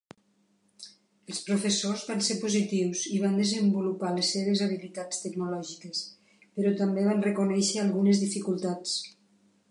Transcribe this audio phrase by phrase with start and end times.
[1.31, 6.01] Els professors van ser positius i van desenvolupar les seves habilitats tecnològiques,
[6.55, 8.95] però també van reconèixer algunes dificultats.